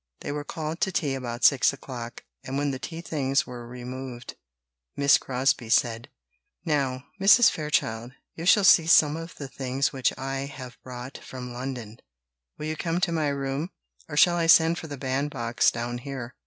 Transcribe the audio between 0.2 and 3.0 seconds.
They were called to tea about six o'clock, and when the